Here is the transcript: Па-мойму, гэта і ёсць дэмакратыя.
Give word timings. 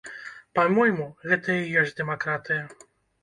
Па-мойму, 0.59 1.05
гэта 1.31 1.57
і 1.57 1.69
ёсць 1.81 1.95
дэмакратыя. 1.99 2.63